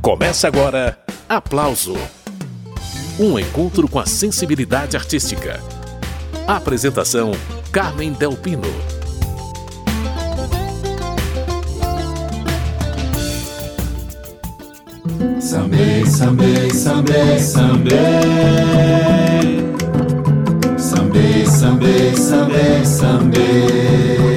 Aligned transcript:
Começa 0.00 0.48
agora 0.48 0.98
Aplauso 1.28 1.94
um 3.18 3.36
encontro 3.36 3.88
com 3.88 3.98
a 3.98 4.06
sensibilidade 4.06 4.96
artística. 4.96 5.60
Apresentação: 6.46 7.32
Carmen 7.72 8.12
Delpino. 8.12 8.62
Sambê, 15.40 16.06
sambê, 16.06 16.70
sambê, 16.72 17.38
sambê. 17.40 17.90
Sambê, 20.78 21.46
sambê, 21.46 22.16
sambê, 22.16 22.84
sambê. 22.84 24.27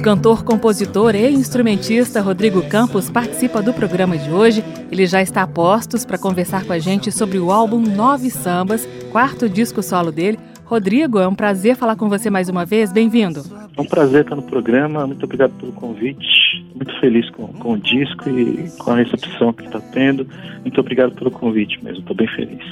O 0.00 0.02
cantor, 0.02 0.42
compositor 0.42 1.14
e 1.14 1.30
instrumentista 1.30 2.22
Rodrigo 2.22 2.66
Campos 2.66 3.10
participa 3.10 3.60
do 3.60 3.70
programa 3.74 4.16
de 4.16 4.30
hoje. 4.30 4.64
Ele 4.90 5.04
já 5.04 5.20
está 5.20 5.42
a 5.42 5.46
postos 5.46 6.06
para 6.06 6.16
conversar 6.16 6.64
com 6.64 6.72
a 6.72 6.78
gente 6.78 7.12
sobre 7.12 7.38
o 7.38 7.52
álbum 7.52 7.82
Nove 7.82 8.30
Sambas, 8.30 8.88
quarto 9.12 9.46
disco 9.46 9.82
solo 9.82 10.10
dele. 10.10 10.38
Rodrigo, 10.64 11.18
é 11.18 11.28
um 11.28 11.34
prazer 11.34 11.76
falar 11.76 11.96
com 11.96 12.08
você 12.08 12.30
mais 12.30 12.48
uma 12.48 12.64
vez. 12.64 12.90
Bem-vindo. 12.90 13.42
É 13.76 13.80
um 13.80 13.84
prazer 13.84 14.22
estar 14.22 14.34
no 14.34 14.42
programa. 14.42 15.06
Muito 15.06 15.22
obrigado 15.24 15.52
pelo 15.60 15.72
convite. 15.72 16.39
Muito 16.74 16.98
feliz 17.00 17.28
com, 17.30 17.48
com 17.48 17.72
o 17.72 17.78
disco 17.78 18.28
e 18.28 18.70
com 18.78 18.92
a 18.92 18.96
recepção 18.96 19.52
que 19.52 19.64
está 19.64 19.80
tendo. 19.80 20.26
Muito 20.62 20.80
obrigado 20.80 21.14
pelo 21.14 21.30
convite 21.30 21.82
mesmo. 21.82 22.00
Estou 22.00 22.16
bem 22.16 22.28
feliz. 22.28 22.64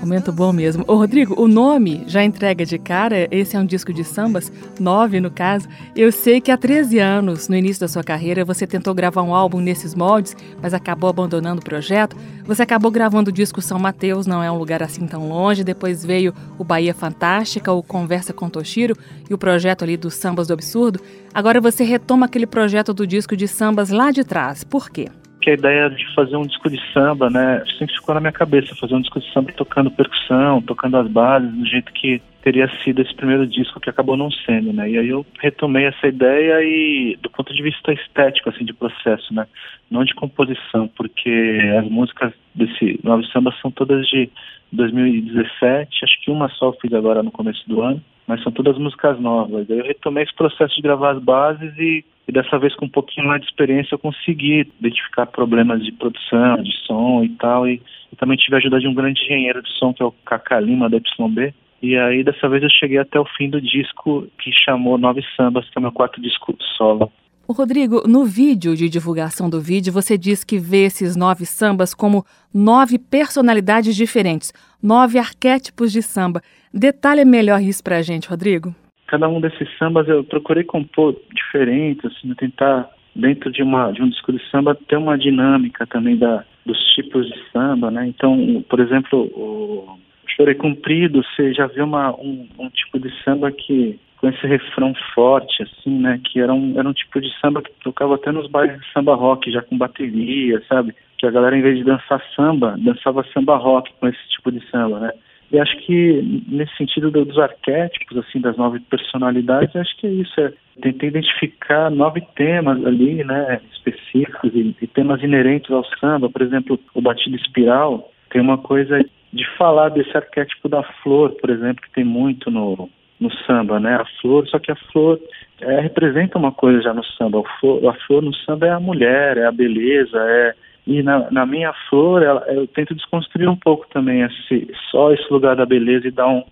Momento 0.00 0.32
bom 0.32 0.52
mesmo. 0.52 0.84
Ô, 0.86 0.96
Rodrigo, 0.96 1.40
o 1.40 1.46
nome 1.46 2.04
já 2.06 2.22
entrega 2.24 2.64
de 2.64 2.78
cara. 2.78 3.28
Esse 3.30 3.56
é 3.56 3.58
um 3.58 3.64
disco 3.64 3.92
de 3.92 4.04
sambas, 4.04 4.52
nove 4.78 5.20
no 5.20 5.30
caso. 5.30 5.68
Eu 5.94 6.10
sei 6.10 6.40
que 6.40 6.50
há 6.50 6.56
13 6.56 6.98
anos, 6.98 7.48
no 7.48 7.56
início 7.56 7.80
da 7.80 7.88
sua 7.88 8.02
carreira, 8.02 8.44
você 8.44 8.66
tentou 8.66 8.94
gravar 8.94 9.22
um 9.22 9.34
álbum 9.34 9.60
nesses 9.60 9.94
moldes, 9.94 10.36
mas 10.60 10.74
acabou 10.74 11.08
abandonando 11.08 11.60
o 11.60 11.64
projeto. 11.64 12.16
Você 12.44 12.62
acabou 12.62 12.90
gravando 12.90 13.30
o 13.30 13.32
disco 13.32 13.62
São 13.62 13.78
Mateus, 13.78 14.26
não 14.26 14.42
é 14.42 14.50
um 14.50 14.58
lugar 14.58 14.82
assim 14.82 15.06
tão 15.06 15.28
longe. 15.28 15.64
Depois 15.64 16.04
veio 16.04 16.34
o 16.58 16.64
Bahia 16.64 16.94
Fantástica, 16.94 17.72
o 17.72 17.82
Conversa 17.82 18.32
com 18.32 18.50
Toshiro 18.50 18.96
e 19.28 19.32
o 19.32 19.38
projeto 19.38 19.84
ali 19.84 19.96
dos 19.96 20.14
Sambas 20.14 20.48
do 20.48 20.54
Absurdo. 20.54 21.00
Agora 21.34 21.60
você 21.60 21.82
retoma 21.82 22.26
aquele 22.26 22.46
projeto 22.46 22.94
do 22.94 23.04
disco 23.04 23.36
de 23.36 23.48
sambas 23.48 23.90
lá 23.90 24.12
de 24.12 24.22
trás. 24.22 24.62
Por 24.62 24.88
quê? 24.88 25.08
que 25.44 25.50
a 25.50 25.54
ideia 25.54 25.90
de 25.90 26.14
fazer 26.14 26.36
um 26.36 26.46
disco 26.46 26.70
de 26.70 26.80
samba, 26.94 27.28
né, 27.28 27.62
sempre 27.78 27.94
ficou 27.94 28.14
na 28.14 28.20
minha 28.20 28.32
cabeça, 28.32 28.74
fazer 28.76 28.94
um 28.94 29.00
disco 29.02 29.20
de 29.20 29.30
samba 29.30 29.52
tocando 29.52 29.90
percussão, 29.90 30.62
tocando 30.62 30.96
as 30.96 31.06
bases, 31.06 31.52
do 31.52 31.66
jeito 31.66 31.92
que 31.92 32.22
teria 32.42 32.66
sido 32.82 33.02
esse 33.02 33.14
primeiro 33.14 33.46
disco 33.46 33.78
que 33.78 33.90
acabou 33.90 34.16
não 34.16 34.30
sendo, 34.30 34.72
né? 34.72 34.88
E 34.88 34.98
aí 34.98 35.08
eu 35.08 35.24
retomei 35.38 35.84
essa 35.84 36.06
ideia 36.06 36.62
e 36.62 37.18
do 37.22 37.28
ponto 37.28 37.52
de 37.52 37.62
vista 37.62 37.92
estético, 37.92 38.48
assim, 38.48 38.64
de 38.64 38.72
processo, 38.72 39.34
né? 39.34 39.46
Não 39.90 40.02
de 40.02 40.14
composição, 40.14 40.88
porque 40.96 41.60
as 41.78 41.90
músicas 41.90 42.32
desse 42.54 42.98
Novo 43.04 43.22
Samba 43.26 43.54
são 43.60 43.70
todas 43.70 44.06
de 44.06 44.30
2017, 44.74 46.04
acho 46.04 46.20
que 46.22 46.30
uma 46.30 46.48
só 46.50 46.66
eu 46.66 46.76
fiz 46.80 46.92
agora 46.92 47.22
no 47.22 47.30
começo 47.30 47.62
do 47.68 47.80
ano, 47.82 48.02
mas 48.26 48.42
são 48.42 48.52
todas 48.52 48.78
músicas 48.78 49.18
novas. 49.20 49.70
Aí 49.70 49.78
eu 49.78 49.84
retomei 49.84 50.24
esse 50.24 50.34
processo 50.34 50.74
de 50.74 50.82
gravar 50.82 51.12
as 51.12 51.22
bases 51.22 51.76
e 51.78 52.04
e 52.26 52.32
dessa 52.32 52.58
vez 52.58 52.74
com 52.74 52.86
um 52.86 52.90
pouquinho 52.90 53.26
mais 53.26 53.40
de 53.40 53.46
experiência 53.46 53.94
eu 53.94 53.98
consegui 53.98 54.66
identificar 54.80 55.26
problemas 55.26 55.84
de 55.84 55.92
produção, 55.92 56.62
de 56.62 56.72
som 56.86 57.22
e 57.22 57.28
tal, 57.36 57.68
e, 57.68 57.82
e 58.12 58.16
também 58.16 58.36
tive 58.36 58.56
a 58.56 58.58
ajuda 58.58 58.80
de 58.80 58.88
um 58.88 58.94
grande 58.94 59.22
engenheiro 59.22 59.62
de 59.62 59.70
som 59.78 59.92
que 59.92 60.02
é 60.02 60.06
o 60.06 60.12
Cacá 60.24 60.58
Lima 60.58 60.88
da 60.88 60.96
YB, 60.96 61.54
e 61.82 61.98
aí 61.98 62.24
dessa 62.24 62.48
vez 62.48 62.62
eu 62.62 62.70
cheguei 62.70 62.98
até 62.98 63.20
o 63.20 63.26
fim 63.36 63.50
do 63.50 63.60
disco 63.60 64.26
que 64.38 64.50
chamou 64.52 64.96
Nove 64.96 65.22
Sambas, 65.36 65.68
que 65.68 65.76
é 65.76 65.80
o 65.80 65.82
meu 65.82 65.92
quarto 65.92 66.20
disco 66.20 66.56
solo. 66.78 67.12
Rodrigo, 67.52 68.02
no 68.08 68.24
vídeo 68.24 68.74
de 68.74 68.88
divulgação 68.88 69.50
do 69.50 69.60
vídeo, 69.60 69.92
você 69.92 70.16
diz 70.16 70.42
que 70.42 70.58
vê 70.58 70.84
esses 70.84 71.14
nove 71.14 71.44
sambas 71.44 71.92
como 71.94 72.24
nove 72.52 72.98
personalidades 72.98 73.94
diferentes, 73.94 74.52
nove 74.82 75.18
arquétipos 75.18 75.92
de 75.92 76.02
samba. 76.02 76.40
Detalhe 76.72 77.24
melhor 77.24 77.60
isso 77.60 77.82
pra 77.82 78.02
gente, 78.02 78.28
Rodrigo 78.28 78.74
cada 79.14 79.28
um 79.28 79.40
desses 79.40 79.68
sambas 79.78 80.08
eu 80.08 80.24
procurei 80.24 80.64
compor 80.64 81.14
diferente, 81.32 82.04
assim, 82.04 82.34
tentar 82.34 82.90
dentro 83.14 83.52
de 83.52 83.62
uma 83.62 83.92
de 83.92 84.02
um 84.02 84.08
disco 84.08 84.32
de 84.32 84.42
samba 84.50 84.76
ter 84.88 84.96
uma 84.96 85.16
dinâmica 85.16 85.86
também 85.86 86.16
da 86.16 86.44
dos 86.66 86.78
tipos 86.94 87.26
de 87.26 87.38
samba, 87.52 87.90
né? 87.90 88.08
Então, 88.08 88.64
por 88.68 88.80
exemplo, 88.80 89.20
o 89.20 89.98
Chorei 90.34 90.54
Cumprido, 90.54 91.22
você 91.22 91.52
já 91.52 91.66
viu 91.66 91.84
uma, 91.84 92.10
um, 92.16 92.48
um 92.58 92.70
tipo 92.70 92.98
de 92.98 93.12
samba 93.22 93.52
que 93.52 94.00
com 94.24 94.30
esse 94.30 94.46
refrão 94.46 94.94
forte, 95.14 95.62
assim, 95.62 95.98
né? 95.98 96.18
Que 96.24 96.40
era 96.40 96.54
um, 96.54 96.78
era 96.78 96.88
um 96.88 96.94
tipo 96.94 97.20
de 97.20 97.28
samba 97.40 97.60
que 97.60 97.70
tocava 97.82 98.14
até 98.14 98.32
nos 98.32 98.48
bailes 98.48 98.80
de 98.80 98.90
samba 98.90 99.14
rock, 99.14 99.52
já 99.52 99.60
com 99.60 99.76
bateria, 99.76 100.62
sabe? 100.66 100.94
Que 101.18 101.26
a 101.26 101.30
galera, 101.30 101.58
em 101.58 101.60
vez 101.60 101.76
de 101.76 101.84
dançar 101.84 102.22
samba, 102.34 102.74
dançava 102.78 103.22
samba 103.34 103.56
rock 103.56 103.92
com 104.00 104.08
esse 104.08 104.28
tipo 104.30 104.50
de 104.50 104.66
samba, 104.70 104.98
né? 104.98 105.10
E 105.52 105.60
acho 105.60 105.76
que 105.84 106.42
nesse 106.48 106.74
sentido 106.74 107.10
dos 107.10 107.38
arquétipos, 107.38 108.16
assim, 108.16 108.40
das 108.40 108.56
nove 108.56 108.80
personalidades, 108.80 109.76
acho 109.76 109.94
que 109.98 110.06
é 110.06 110.10
isso. 110.10 110.40
É, 110.40 110.54
tentei 110.80 111.10
identificar 111.10 111.90
nove 111.90 112.22
temas 112.34 112.82
ali, 112.86 113.22
né, 113.22 113.60
específicos 113.74 114.50
e, 114.54 114.74
e 114.80 114.86
temas 114.86 115.22
inerentes 115.22 115.70
ao 115.70 115.84
samba. 116.00 116.30
Por 116.30 116.40
exemplo, 116.40 116.80
o 116.94 117.02
batido 117.02 117.36
espiral 117.36 118.10
tem 118.30 118.40
uma 118.40 118.56
coisa 118.56 119.04
de 119.34 119.46
falar 119.58 119.90
desse 119.90 120.16
arquétipo 120.16 120.66
da 120.66 120.82
flor, 121.02 121.32
por 121.32 121.50
exemplo, 121.50 121.82
que 121.82 121.92
tem 121.92 122.04
muito 122.04 122.50
no, 122.50 122.88
no 123.24 123.32
samba, 123.46 123.80
né? 123.80 123.96
A 123.96 124.04
flor, 124.20 124.46
só 124.48 124.58
que 124.58 124.70
a 124.70 124.76
flor 124.92 125.18
é, 125.60 125.80
representa 125.80 126.38
uma 126.38 126.52
coisa 126.52 126.82
já 126.82 126.94
no 126.94 127.04
samba. 127.04 127.40
A 127.40 127.58
flor, 127.58 127.88
a 127.88 127.94
flor 128.06 128.22
no 128.22 128.34
samba 128.34 128.66
é 128.66 128.70
a 128.70 128.80
mulher, 128.80 129.36
é 129.38 129.46
a 129.46 129.52
beleza, 129.52 130.18
é 130.18 130.54
e 130.86 131.02
na, 131.02 131.30
na 131.30 131.46
minha 131.46 131.72
flor, 131.88 132.22
ela, 132.22 132.44
eu 132.48 132.66
tento 132.66 132.94
desconstruir 132.94 133.48
um 133.48 133.56
pouco 133.56 133.86
também 133.88 134.20
esse, 134.20 134.70
só 134.90 135.12
esse 135.12 135.24
lugar 135.32 135.56
da 135.56 135.64
beleza 135.64 136.06
e 136.06 136.10
dar 136.10 136.28
um, 136.28 136.44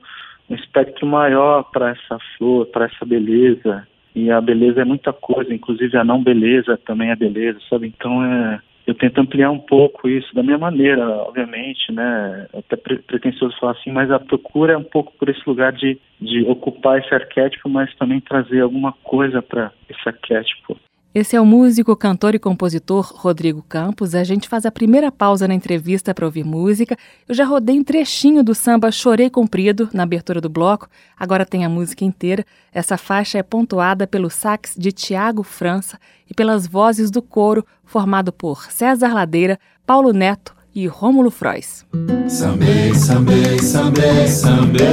um 0.48 0.54
espectro 0.54 1.06
maior 1.06 1.64
para 1.64 1.90
essa 1.90 2.18
flor, 2.36 2.66
para 2.66 2.86
essa 2.86 3.04
beleza. 3.04 3.86
E 4.14 4.30
a 4.30 4.40
beleza 4.40 4.80
é 4.80 4.84
muita 4.84 5.12
coisa, 5.12 5.52
inclusive 5.52 5.96
a 5.98 6.04
não 6.04 6.22
beleza 6.22 6.78
também 6.78 7.10
é 7.10 7.16
beleza, 7.16 7.58
sabe? 7.68 7.86
Então 7.86 8.24
é, 8.24 8.60
tento 9.02 9.20
ampliar 9.20 9.50
um 9.50 9.58
pouco 9.58 10.08
isso 10.08 10.32
da 10.32 10.44
minha 10.44 10.58
maneira, 10.58 11.04
obviamente, 11.04 11.90
né? 11.90 12.46
É 12.52 12.58
até 12.60 12.76
pre 12.76 12.98
pretensioso 12.98 13.58
falar 13.58 13.72
assim, 13.72 13.90
mas 13.90 14.08
a 14.12 14.20
procura 14.20 14.74
é 14.74 14.76
um 14.76 14.84
pouco 14.84 15.12
por 15.18 15.28
esse 15.28 15.42
lugar 15.44 15.72
de, 15.72 15.98
de 16.20 16.44
ocupar 16.44 17.00
esse 17.00 17.12
arquétipo, 17.12 17.68
mas 17.68 17.92
também 17.96 18.20
trazer 18.20 18.60
alguma 18.60 18.92
coisa 19.02 19.42
para 19.42 19.72
esse 19.90 20.08
arquétipo. 20.08 20.78
Esse 21.14 21.36
é 21.36 21.40
o 21.40 21.44
músico, 21.44 21.94
cantor 21.94 22.34
e 22.34 22.38
compositor 22.38 23.12
Rodrigo 23.14 23.62
Campos. 23.68 24.14
A 24.14 24.24
gente 24.24 24.48
faz 24.48 24.64
a 24.64 24.70
primeira 24.70 25.12
pausa 25.12 25.46
na 25.46 25.52
entrevista 25.52 26.14
para 26.14 26.24
ouvir 26.24 26.42
música. 26.42 26.96
Eu 27.28 27.34
já 27.34 27.44
rodei 27.44 27.78
um 27.78 27.84
trechinho 27.84 28.42
do 28.42 28.54
samba 28.54 28.90
Chorei 28.90 29.28
Comprido 29.28 29.90
na 29.92 30.04
abertura 30.04 30.40
do 30.40 30.48
bloco. 30.48 30.88
Agora 31.14 31.44
tem 31.44 31.66
a 31.66 31.68
música 31.68 32.02
inteira. 32.02 32.46
Essa 32.72 32.96
faixa 32.96 33.36
é 33.36 33.42
pontuada 33.42 34.06
pelo 34.06 34.30
sax 34.30 34.74
de 34.74 34.90
Tiago 34.90 35.42
França 35.42 35.98
e 36.30 36.32
pelas 36.32 36.66
vozes 36.66 37.10
do 37.10 37.20
coro 37.20 37.62
formado 37.84 38.32
por 38.32 38.72
César 38.72 39.12
Ladeira, 39.12 39.60
Paulo 39.84 40.14
Neto 40.14 40.54
e 40.74 40.86
Rômulo 40.86 41.30
Frois. 41.30 41.84
Sambê, 42.26 42.94
sambê, 42.94 43.58
sambê, 43.58 44.26
sambê. 44.28 44.88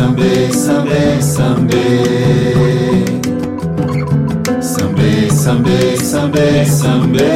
Sambê, 0.00 0.48
sambê, 0.50 1.20
sambê, 1.20 1.84
sambê. 4.62 5.28
Sambê, 5.30 5.94
sambê, 5.94 6.64
sambê, 6.64 6.64
sambê. 6.64 7.28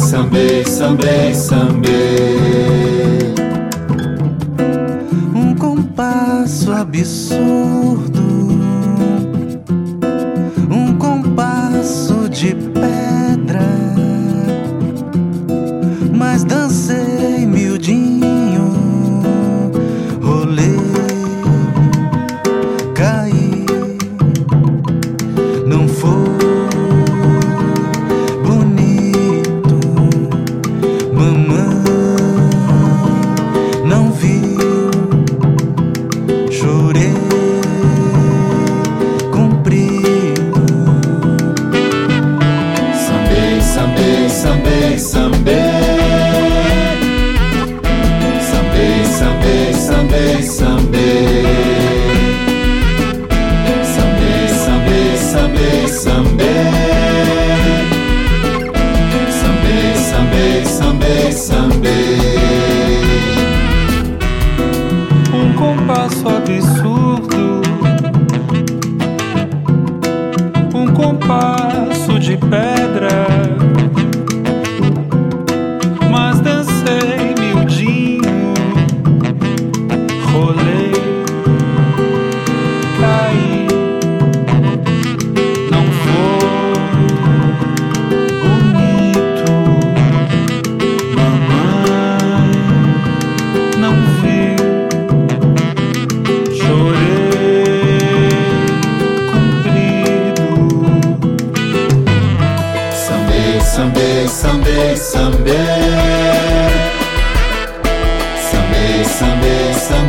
Sambê, 0.00 0.64
sambê, 0.66 1.34
sambê. 1.34 2.02
Um 5.32 5.54
compasso 5.54 6.72
absurdo. 6.72 8.26
Um 10.68 10.98
compasso 10.98 12.28
de 12.28 12.71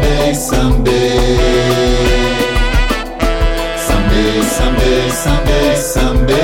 someday, 0.03 0.33
someday. 0.33 1.37
Someday, 3.77 4.41
someday, 4.41 5.09
someday, 5.09 5.75
someday. 5.75 6.42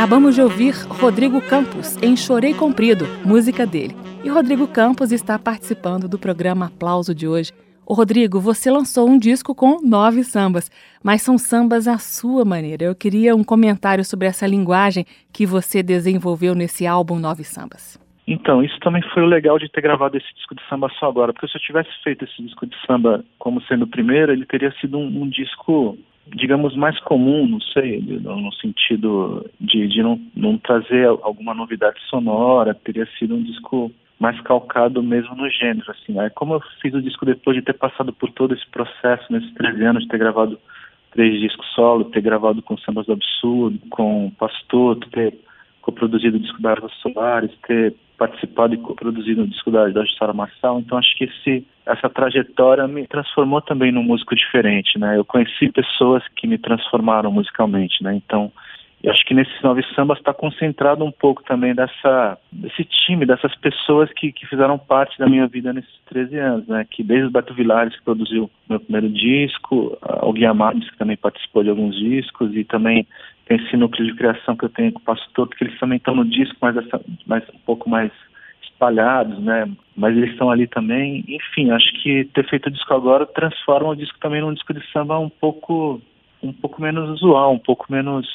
Acabamos 0.00 0.34
de 0.34 0.40
ouvir 0.40 0.72
Rodrigo 0.88 1.42
Campos 1.42 1.98
em 2.02 2.16
Chorei 2.16 2.54
Comprido, 2.54 3.04
música 3.22 3.66
dele. 3.66 3.94
E 4.24 4.30
Rodrigo 4.30 4.66
Campos 4.66 5.12
está 5.12 5.38
participando 5.38 6.08
do 6.08 6.18
programa 6.18 6.68
Aplauso 6.68 7.14
de 7.14 7.28
hoje. 7.28 7.52
O 7.86 7.92
Rodrigo, 7.92 8.40
você 8.40 8.70
lançou 8.70 9.06
um 9.06 9.18
disco 9.18 9.54
com 9.54 9.86
nove 9.86 10.24
sambas, 10.24 10.70
mas 11.04 11.20
são 11.20 11.36
sambas 11.36 11.86
à 11.86 11.98
sua 11.98 12.46
maneira. 12.46 12.84
Eu 12.84 12.94
queria 12.94 13.36
um 13.36 13.44
comentário 13.44 14.02
sobre 14.02 14.26
essa 14.26 14.46
linguagem 14.46 15.04
que 15.30 15.44
você 15.44 15.82
desenvolveu 15.82 16.54
nesse 16.54 16.86
álbum 16.86 17.18
Nove 17.18 17.44
Sambas. 17.44 18.00
Então, 18.26 18.64
isso 18.64 18.80
também 18.80 19.02
foi 19.12 19.22
o 19.22 19.26
legal 19.26 19.58
de 19.58 19.68
ter 19.68 19.82
gravado 19.82 20.16
esse 20.16 20.34
disco 20.34 20.54
de 20.54 20.62
samba 20.66 20.88
só 20.98 21.10
agora, 21.10 21.34
porque 21.34 21.46
se 21.46 21.58
eu 21.58 21.60
tivesse 21.60 21.90
feito 22.02 22.24
esse 22.24 22.42
disco 22.42 22.64
de 22.64 22.74
samba 22.86 23.22
como 23.38 23.60
sendo 23.64 23.84
o 23.84 23.90
primeiro, 23.90 24.32
ele 24.32 24.46
teria 24.46 24.72
sido 24.80 24.96
um, 24.96 25.24
um 25.24 25.28
disco 25.28 25.98
digamos, 26.26 26.76
mais 26.76 26.98
comum, 27.00 27.46
não 27.46 27.60
sei, 27.60 28.00
no 28.00 28.52
sentido 28.54 29.48
de, 29.60 29.88
de 29.88 30.02
não, 30.02 30.20
não 30.34 30.58
trazer 30.58 31.06
alguma 31.06 31.54
novidade 31.54 31.98
sonora, 32.08 32.74
teria 32.74 33.06
sido 33.18 33.34
um 33.34 33.42
disco 33.42 33.90
mais 34.18 34.38
calcado 34.42 35.02
mesmo 35.02 35.34
no 35.34 35.48
gênero, 35.48 35.90
assim. 35.90 36.18
Aí 36.18 36.28
como 36.30 36.54
eu 36.54 36.60
fiz 36.82 36.92
o 36.94 37.02
disco 37.02 37.24
depois 37.24 37.56
de 37.56 37.62
ter 37.62 37.72
passado 37.72 38.12
por 38.12 38.30
todo 38.32 38.54
esse 38.54 38.66
processo, 38.70 39.32
nesses 39.32 39.52
13 39.54 39.82
anos, 39.84 40.02
de 40.02 40.08
ter 40.08 40.18
gravado 40.18 40.58
três 41.12 41.40
discos 41.40 41.66
solo, 41.74 42.04
ter 42.04 42.20
gravado 42.20 42.62
com 42.62 42.76
Sambas 42.78 43.06
do 43.06 43.14
Absurdo, 43.14 43.78
com 43.88 44.30
Pastor, 44.38 44.98
ter 45.10 45.34
coproduzido 45.80 46.36
o 46.36 46.40
disco 46.40 46.60
da 46.60 46.72
Arva 46.72 46.90
Soares, 47.00 47.50
ter 47.66 47.94
participado 48.20 48.74
e 48.74 48.76
coproduzido 48.76 49.44
o 49.44 49.46
disco 49.46 49.70
da, 49.70 49.88
da 49.88 50.04
Jussara 50.04 50.34
Marçal, 50.34 50.78
então 50.78 50.98
acho 50.98 51.16
que 51.16 51.24
esse, 51.24 51.66
essa 51.86 52.10
trajetória 52.10 52.86
me 52.86 53.06
transformou 53.06 53.62
também 53.62 53.90
num 53.90 54.02
músico 54.02 54.36
diferente, 54.36 54.98
né? 54.98 55.16
Eu 55.16 55.24
conheci 55.24 55.72
pessoas 55.72 56.22
que 56.36 56.46
me 56.46 56.58
transformaram 56.58 57.32
musicalmente, 57.32 58.04
né? 58.04 58.14
Então, 58.14 58.52
eu 59.02 59.10
acho 59.10 59.24
que 59.24 59.32
nesses 59.32 59.62
nove 59.62 59.82
sambas 59.94 60.18
está 60.18 60.34
concentrado 60.34 61.02
um 61.02 61.10
pouco 61.10 61.42
também 61.44 61.74
dessa, 61.74 62.38
desse 62.52 62.84
time, 62.84 63.24
dessas 63.24 63.54
pessoas 63.56 64.12
que, 64.12 64.30
que 64.30 64.46
fizeram 64.46 64.78
parte 64.78 65.18
da 65.18 65.26
minha 65.26 65.46
vida 65.46 65.72
nesses 65.72 65.90
13 66.06 66.36
anos, 66.36 66.66
né? 66.66 66.86
Que 66.90 67.02
desde 67.02 67.28
o 67.28 67.30
Beto 67.30 67.54
Vilares, 67.54 67.96
que 67.96 68.04
produziu 68.04 68.50
meu 68.68 68.78
primeiro 68.78 69.08
disco, 69.08 69.96
o 70.22 70.32
Gui 70.34 70.44
Amados, 70.44 70.88
que 70.90 70.98
também 70.98 71.16
participou 71.16 71.62
de 71.64 71.70
alguns 71.70 71.96
discos, 71.96 72.54
e 72.54 72.62
também 72.62 73.06
tem 73.46 73.56
esse 73.56 73.74
núcleo 73.74 74.06
de 74.06 74.14
criação 74.14 74.54
que 74.54 74.66
eu 74.66 74.68
tenho 74.68 74.92
com 74.92 74.98
o 74.98 75.02
Pastor, 75.02 75.48
porque 75.48 75.64
eles 75.64 75.80
também 75.80 75.96
estão 75.96 76.14
no 76.14 76.24
disco, 76.24 76.56
mas, 76.60 76.76
essa, 76.76 77.00
mais, 77.26 77.42
um 77.54 77.58
pouco 77.64 77.88
mais 77.88 78.12
espalhados, 78.62 79.38
né? 79.38 79.66
Mas 79.96 80.14
eles 80.14 80.32
estão 80.32 80.50
ali 80.50 80.66
também. 80.66 81.24
Enfim, 81.26 81.70
acho 81.70 81.90
que 82.02 82.24
ter 82.34 82.46
feito 82.50 82.66
o 82.66 82.70
disco 82.70 82.92
agora 82.92 83.24
transforma 83.24 83.88
o 83.88 83.96
disco 83.96 84.18
também 84.20 84.42
num 84.42 84.52
disco 84.52 84.74
de 84.74 84.86
samba 84.92 85.18
um 85.18 85.30
pouco, 85.30 86.02
um 86.42 86.52
pouco 86.52 86.82
menos 86.82 87.08
usual, 87.08 87.54
um 87.54 87.58
pouco 87.58 87.86
menos 87.90 88.28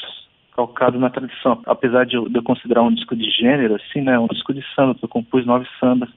calcado 0.55 0.97
na 0.99 1.09
tradição. 1.09 1.61
Apesar 1.65 2.05
de 2.05 2.15
eu, 2.15 2.29
de 2.29 2.37
eu 2.37 2.43
considerar 2.43 2.81
um 2.81 2.93
disco 2.93 3.15
de 3.15 3.29
gênero, 3.29 3.75
assim, 3.75 4.01
né? 4.01 4.17
Um 4.17 4.27
disco 4.27 4.53
de 4.53 4.63
samba, 4.75 4.95
que 4.95 5.03
eu 5.03 5.09
compus 5.09 5.45
nove 5.45 5.67
sambas, 5.79 6.09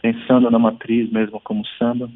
pensando 0.00 0.50
na 0.50 0.58
matriz 0.58 1.10
mesmo 1.10 1.40
como 1.40 1.66
samba 1.78 2.08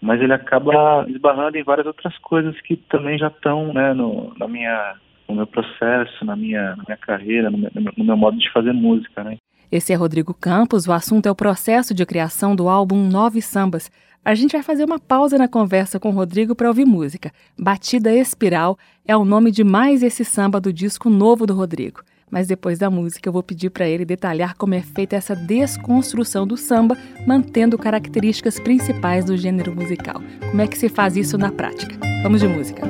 mas 0.00 0.20
ele 0.20 0.32
acaba 0.32 1.06
esbarrando 1.08 1.56
em 1.56 1.64
várias 1.64 1.86
outras 1.86 2.16
coisas 2.18 2.58
que 2.60 2.76
também 2.76 3.18
já 3.18 3.28
estão 3.28 3.72
né, 3.72 3.94
no, 3.94 4.32
na 4.38 4.46
minha 4.46 4.94
no 5.28 5.34
meu 5.34 5.46
processo, 5.46 6.24
na 6.24 6.36
minha, 6.36 6.76
na 6.76 6.84
minha 6.84 6.96
carreira, 6.96 7.50
no 7.50 7.58
meu, 7.58 7.70
no 7.96 8.04
meu 8.04 8.16
modo 8.16 8.38
de 8.38 8.48
fazer 8.52 8.72
música. 8.72 9.24
Né? 9.24 9.38
Esse 9.72 9.92
é 9.92 9.96
Rodrigo 9.96 10.32
Campos. 10.32 10.86
O 10.86 10.92
assunto 10.92 11.26
é 11.26 11.30
o 11.30 11.34
processo 11.34 11.92
de 11.92 12.06
criação 12.06 12.54
do 12.54 12.68
álbum 12.68 13.08
Nove 13.08 13.42
Sambas. 13.42 13.90
A 14.26 14.34
gente 14.34 14.50
vai 14.50 14.62
fazer 14.64 14.84
uma 14.84 14.98
pausa 14.98 15.38
na 15.38 15.46
conversa 15.46 16.00
com 16.00 16.08
o 16.08 16.12
Rodrigo 16.12 16.52
para 16.52 16.66
ouvir 16.66 16.84
música. 16.84 17.32
Batida 17.56 18.12
Espiral 18.12 18.76
é 19.06 19.16
o 19.16 19.24
nome 19.24 19.52
de 19.52 19.62
mais 19.62 20.02
esse 20.02 20.24
samba 20.24 20.60
do 20.60 20.72
disco 20.72 21.08
novo 21.08 21.46
do 21.46 21.54
Rodrigo. 21.54 22.02
Mas 22.28 22.48
depois 22.48 22.76
da 22.76 22.90
música 22.90 23.28
eu 23.28 23.32
vou 23.32 23.40
pedir 23.40 23.70
para 23.70 23.88
ele 23.88 24.04
detalhar 24.04 24.56
como 24.56 24.74
é 24.74 24.82
feita 24.82 25.14
essa 25.14 25.36
desconstrução 25.36 26.44
do 26.44 26.56
samba, 26.56 26.98
mantendo 27.24 27.78
características 27.78 28.58
principais 28.58 29.24
do 29.24 29.36
gênero 29.36 29.72
musical. 29.72 30.20
Como 30.50 30.60
é 30.60 30.66
que 30.66 30.76
se 30.76 30.88
faz 30.88 31.16
isso 31.16 31.38
na 31.38 31.52
prática? 31.52 31.96
Vamos 32.24 32.40
de 32.40 32.48
música. 32.48 32.82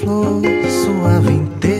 Flor 0.00 0.40
de 1.60 1.79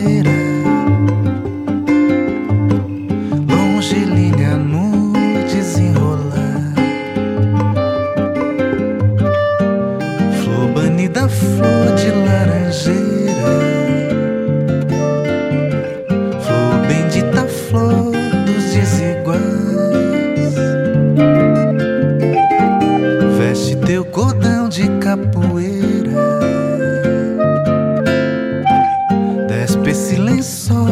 song. 30.41 30.90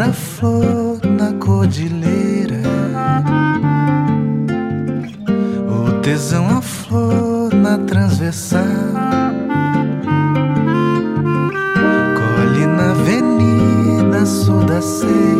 a 0.00 0.12
flor 0.12 0.98
na 1.04 1.32
cordilheira. 1.34 2.62
O 5.68 6.00
tesão 6.00 6.48
a 6.56 6.62
flor 6.62 7.52
na 7.54 7.78
transversal. 7.78 8.62
Colhe 12.16 12.66
na 12.66 12.90
avenida 12.92 14.24
sul 14.24 14.64
da 14.64 14.80
serra. 14.80 15.31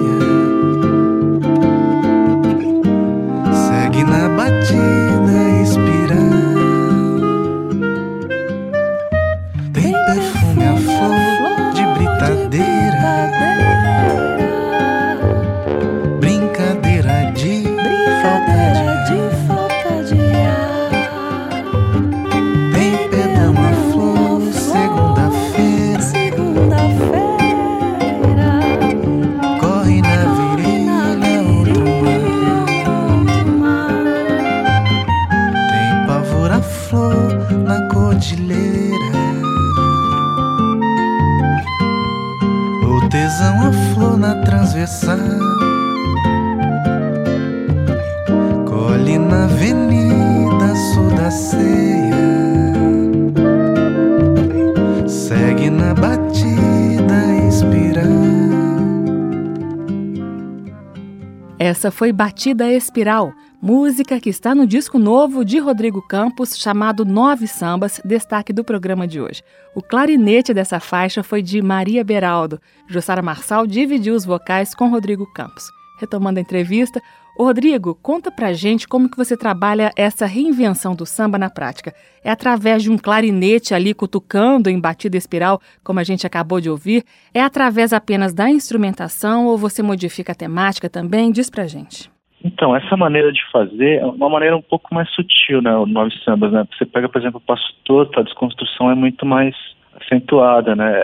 Essa 61.83 61.91
foi 61.91 62.13
Batida 62.13 62.71
Espiral, 62.71 63.33
música 63.61 64.21
que 64.21 64.29
está 64.29 64.55
no 64.55 64.67
disco 64.67 64.99
novo 64.99 65.45
de 65.45 65.59
Rodrigo 65.59 66.03
Campos, 66.03 66.59
chamado 66.59 67.05
Nove 67.05 67.47
Sambas, 67.47 68.01
destaque 68.05 68.53
do 68.53 68.63
programa 68.63 69.07
de 69.07 69.21
hoje. 69.21 69.43
O 69.75 69.81
clarinete 69.81 70.53
dessa 70.53 70.81
faixa 70.81 71.23
foi 71.23 71.41
de 71.41 71.63
Maria 71.63 72.05
Beraldo. 72.05 72.61
Jussara 72.87 73.23
Marçal 73.23 73.67
dividiu 73.67 74.15
os 74.15 74.25
vocais 74.25 74.75
com 74.75 74.89
Rodrigo 74.89 75.25
Campos. 75.33 75.65
Retomando 75.99 76.39
a 76.39 76.43
entrevista, 76.43 77.01
Rodrigo, 77.39 77.95
conta 78.03 78.31
pra 78.31 78.53
gente 78.53 78.87
como 78.87 79.11
que 79.11 79.17
você 79.17 79.37
trabalha 79.37 79.91
essa 79.97 80.27
reinvenção 80.27 80.95
do 80.95 81.05
samba 81.05 81.39
na 81.39 81.51
prática. 81.51 81.93
É 82.23 82.31
através 82.31 82.83
de 82.83 82.91
um 82.91 82.99
clarinete 82.99 83.75
ali 83.75 83.95
cutucando 83.95 84.71
em 84.71 84.81
batida 84.81 85.17
espiral, 85.17 85.61
como 85.83 85.99
a 85.99 86.05
gente 86.05 86.27
acabou 86.27 86.61
de 86.61 86.71
ouvir? 86.71 87.05
É 87.35 87.41
através 87.41 87.93
apenas 87.93 88.33
da 88.33 88.49
instrumentação 88.49 89.47
ou 89.47 89.59
você 89.59 89.83
modifica 89.83 90.33
a 90.33 90.37
temática 90.37 90.89
também? 90.89 91.33
Diz 91.33 91.51
pra 91.51 91.67
gente. 91.67 92.11
Então, 92.45 92.75
essa 92.75 92.97
maneira 92.97 93.33
de 93.33 93.41
fazer 93.51 94.01
é 94.01 94.07
uma 94.07 94.29
maneira 94.29 94.57
um 94.57 94.63
pouco 94.63 94.95
mais 94.95 95.09
sutil, 95.11 95.63
né, 95.63 95.71
Nove 95.87 96.13
Sambas, 96.25 96.53
né? 96.53 96.67
Você 96.77 96.85
pega, 96.85 97.09
por 97.09 97.21
exemplo, 97.21 97.39
o 97.39 97.47
passo 97.47 97.73
torto, 97.85 98.19
a 98.19 98.23
desconstrução 98.23 98.91
é 98.91 98.95
muito 98.95 99.25
mais 99.25 99.55
acentuada, 100.01 100.75
né? 100.75 101.03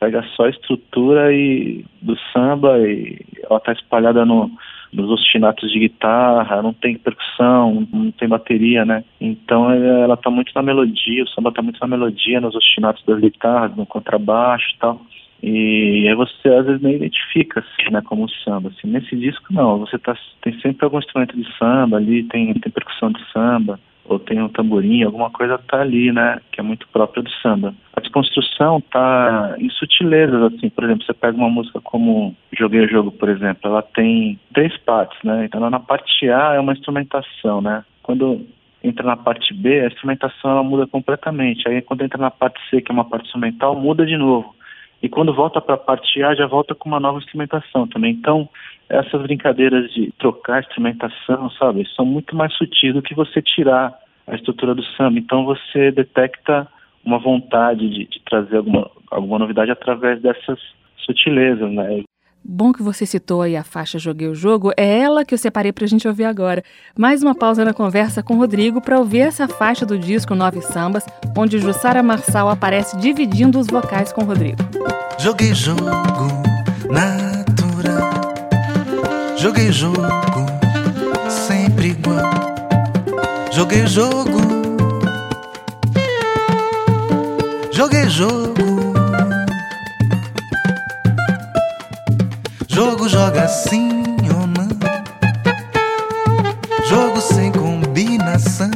Pega 0.00 0.24
só 0.34 0.44
a 0.44 0.50
estrutura 0.50 1.32
e 1.32 1.84
do 2.00 2.16
samba 2.32 2.78
e 2.78 3.20
ela 3.42 3.60
tá 3.60 3.72
espalhada 3.72 4.24
no 4.24 4.50
nos 4.92 5.10
ostinatos 5.10 5.70
de 5.70 5.78
guitarra, 5.78 6.62
não 6.62 6.72
tem 6.72 6.96
percussão, 6.96 7.86
não 7.92 8.10
tem 8.12 8.28
bateria, 8.28 8.84
né? 8.84 9.04
Então 9.20 9.70
ela 9.70 10.14
está 10.14 10.30
muito 10.30 10.52
na 10.54 10.62
melodia, 10.62 11.24
o 11.24 11.28
samba 11.28 11.50
está 11.50 11.62
muito 11.62 11.80
na 11.80 11.86
melodia, 11.86 12.40
nos 12.40 12.54
ostinatos 12.54 13.04
das 13.04 13.20
guitarras, 13.20 13.76
no 13.76 13.86
contrabaixo 13.86 14.66
e 14.74 14.78
tal. 14.78 15.00
E 15.42 16.08
aí 16.08 16.14
você 16.14 16.48
às 16.48 16.66
vezes 16.66 16.82
nem 16.82 16.96
identifica 16.96 17.60
assim, 17.60 17.92
né, 17.92 18.02
como 18.02 18.28
samba. 18.44 18.70
Assim. 18.70 18.88
Nesse 18.88 19.14
disco 19.16 19.52
não, 19.52 19.78
você 19.78 19.98
tá, 19.98 20.16
tem 20.42 20.58
sempre 20.60 20.84
algum 20.84 20.98
instrumento 20.98 21.36
de 21.36 21.46
samba 21.56 21.96
ali, 21.96 22.24
tem, 22.24 22.52
tem 22.54 22.72
percussão 22.72 23.12
de 23.12 23.20
samba 23.32 23.78
ou 24.08 24.18
tem 24.18 24.40
um 24.42 24.48
tamborim, 24.48 25.02
alguma 25.02 25.30
coisa 25.30 25.58
tá 25.58 25.80
ali, 25.80 26.10
né, 26.12 26.40
que 26.50 26.60
é 26.60 26.62
muito 26.62 26.88
própria 26.88 27.22
do 27.22 27.30
samba. 27.42 27.74
A 27.94 28.00
desconstrução 28.00 28.80
tá 28.80 29.54
em 29.58 29.68
sutilezas, 29.70 30.42
assim, 30.42 30.70
por 30.70 30.84
exemplo, 30.84 31.04
você 31.04 31.14
pega 31.14 31.36
uma 31.36 31.50
música 31.50 31.80
como 31.80 32.34
Joguei 32.58 32.80
o 32.80 32.88
Jogo, 32.88 33.12
por 33.12 33.28
exemplo, 33.28 33.70
ela 33.70 33.82
tem 33.82 34.38
três 34.52 34.76
partes, 34.78 35.18
né, 35.22 35.44
então 35.44 35.68
na 35.68 35.80
parte 35.80 36.28
A 36.30 36.54
é 36.54 36.60
uma 36.60 36.72
instrumentação, 36.72 37.60
né, 37.60 37.84
quando 38.02 38.46
entra 38.82 39.04
na 39.04 39.16
parte 39.16 39.52
B, 39.52 39.80
a 39.80 39.88
instrumentação 39.88 40.50
ela 40.50 40.62
muda 40.62 40.86
completamente, 40.86 41.68
aí 41.68 41.82
quando 41.82 42.02
entra 42.02 42.18
na 42.18 42.30
parte 42.30 42.60
C, 42.70 42.80
que 42.80 42.90
é 42.90 42.94
uma 42.94 43.04
parte 43.04 43.26
instrumental, 43.26 43.74
muda 43.74 44.06
de 44.06 44.16
novo. 44.16 44.54
E 45.02 45.08
quando 45.08 45.34
volta 45.34 45.60
para 45.60 45.76
parte 45.76 46.22
A, 46.22 46.34
já 46.34 46.46
volta 46.46 46.74
com 46.74 46.88
uma 46.88 46.98
nova 46.98 47.18
instrumentação 47.18 47.86
também. 47.86 48.12
Então, 48.12 48.48
essas 48.88 49.22
brincadeiras 49.22 49.92
de 49.92 50.12
trocar 50.18 50.60
instrumentação, 50.60 51.50
sabe, 51.52 51.86
são 51.94 52.04
muito 52.04 52.34
mais 52.34 52.52
sutis 52.54 52.94
do 52.94 53.02
que 53.02 53.14
você 53.14 53.40
tirar 53.40 53.96
a 54.26 54.34
estrutura 54.34 54.74
do 54.74 54.82
samba. 54.82 55.18
Então 55.18 55.44
você 55.44 55.90
detecta 55.90 56.66
uma 57.04 57.18
vontade 57.18 57.88
de, 57.88 58.06
de 58.06 58.20
trazer 58.24 58.56
alguma, 58.56 58.90
alguma 59.10 59.38
novidade 59.38 59.70
através 59.70 60.20
dessas 60.20 60.58
sutilezas, 60.98 61.70
né? 61.70 62.02
Bom 62.50 62.72
que 62.72 62.82
você 62.82 63.04
citou 63.04 63.42
aí 63.42 63.54
a 63.54 63.62
faixa 63.62 63.98
Joguei 63.98 64.26
o 64.26 64.34
Jogo, 64.34 64.72
é 64.74 65.00
ela 65.00 65.22
que 65.22 65.34
eu 65.34 65.38
separei 65.38 65.70
para 65.70 65.84
a 65.84 65.86
gente 65.86 66.08
ouvir 66.08 66.24
agora. 66.24 66.64
Mais 66.96 67.22
uma 67.22 67.34
pausa 67.34 67.62
na 67.62 67.74
conversa 67.74 68.22
com 68.22 68.32
o 68.32 68.36
Rodrigo 68.38 68.80
para 68.80 68.98
ouvir 68.98 69.18
essa 69.18 69.46
faixa 69.46 69.84
do 69.84 69.98
disco 69.98 70.34
Nove 70.34 70.62
Sambas, 70.62 71.04
onde 71.36 71.58
Jussara 71.58 72.02
Marçal 72.02 72.48
aparece 72.48 72.96
dividindo 72.96 73.60
os 73.60 73.66
vocais 73.66 74.14
com 74.14 74.22
o 74.22 74.24
Rodrigo. 74.24 74.56
Joguei 75.18 75.54
jogo 75.54 75.82
natural, 76.88 78.34
joguei 79.36 79.70
jogo 79.70 80.00
sempre 81.28 81.88
igual, 81.88 82.30
joguei 83.52 83.86
jogo, 83.86 84.40
joguei 87.70 88.08
jogo. 88.08 88.67
Joga 93.08 93.44
assim 93.44 94.04
ou 94.34 94.46
não? 94.46 94.68
Jogo 96.86 97.18
sem 97.22 97.50
combinação. 97.50 98.70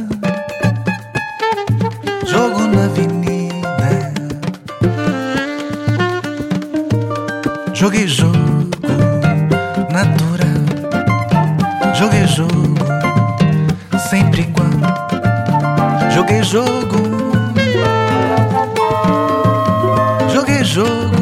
Jogo 2.25 2.61
na 2.61 2.85
avenida. 2.85 4.11
Joguei 7.75 8.07
jogo 8.07 8.71
natural. 9.91 10.63
Joguei 11.93 12.25
jogo 12.25 12.73
sempre 14.09 14.41
igual. 14.41 14.67
Joguei 16.11 16.41
jogo. 16.41 16.97
Joguei. 20.33 20.63
Jogo 20.63 21.12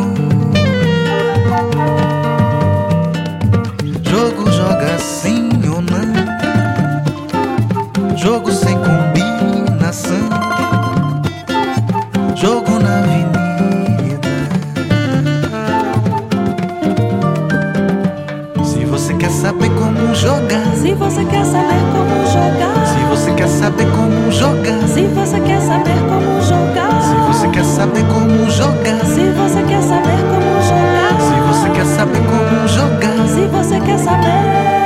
jogar, 20.52 20.76
se 20.76 20.94
você 20.94 21.26
quer 21.26 21.46
saber 21.46 21.82
como 21.94 22.28
jogar, 22.28 22.86
se 22.86 23.00
você 23.10 23.32
quer 23.32 23.48
saber 23.48 23.86
como 23.92 24.32
jogar, 24.32 24.88
se 24.88 25.08
você 25.08 25.40
quer 25.40 25.62
saber 25.62 25.96
como 26.10 26.42
jogar, 26.42 27.02
se 27.02 27.16
você 27.28 27.48
quer 27.48 27.64
saber 27.64 28.04
como 28.04 28.50
jogar, 28.50 29.06
se 29.06 29.32
você 29.32 29.64
quer 29.64 29.82
saber 29.82 30.20
como 30.30 30.62
jogar, 30.68 31.22
se 31.22 31.40
você 31.48 31.70
quer 31.70 31.86
saber 31.86 32.22
como 32.28 32.68
jogar, 32.68 33.28
se 33.28 33.48
você 33.48 33.80
quer 33.80 33.98
saber. 33.98 34.81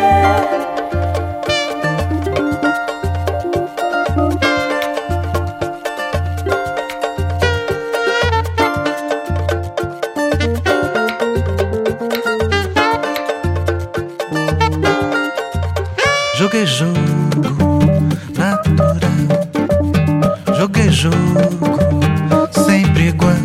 jogo, 21.05 22.47
sempre 22.65 23.09
igual. 23.09 23.35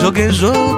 Joguei 0.00 0.30
jogo. 0.30 0.69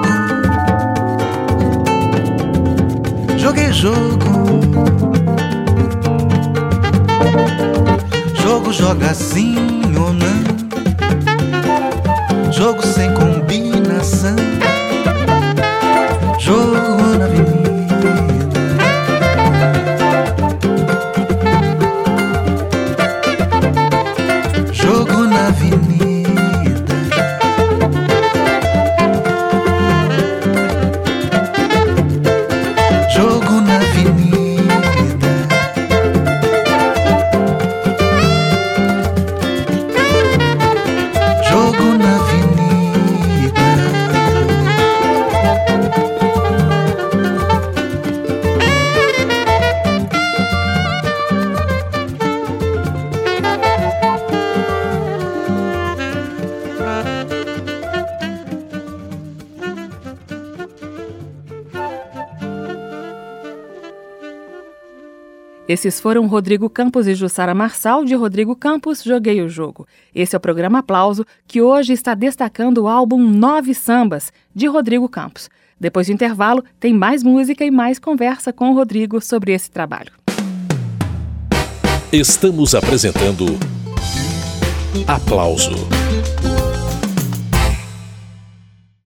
Esses 65.67 65.97
foram 65.99 66.27
Rodrigo 66.27 66.69
Campos 66.69 67.07
e 67.07 67.15
Jussara 67.15 67.55
Marçal, 67.55 68.03
de 68.03 68.13
Rodrigo 68.15 68.53
Campos, 68.53 69.01
Joguei 69.01 69.41
o 69.41 69.47
Jogo. 69.47 69.87
Esse 70.13 70.35
é 70.35 70.37
o 70.37 70.41
programa 70.41 70.79
Aplauso, 70.79 71.25
que 71.47 71.61
hoje 71.61 71.93
está 71.93 72.13
destacando 72.13 72.79
o 72.79 72.87
álbum 72.87 73.17
Nove 73.17 73.73
Sambas, 73.73 74.33
de 74.53 74.67
Rodrigo 74.67 75.07
Campos. 75.07 75.49
Depois 75.79 76.07
do 76.07 76.13
intervalo, 76.13 76.63
tem 76.79 76.93
mais 76.93 77.23
música 77.23 77.63
e 77.63 77.71
mais 77.71 77.97
conversa 77.97 78.51
com 78.51 78.71
o 78.71 78.75
Rodrigo 78.75 79.21
sobre 79.21 79.53
esse 79.53 79.71
trabalho. 79.71 80.11
Estamos 82.11 82.75
apresentando 82.75 83.45
Aplauso 85.07 86.02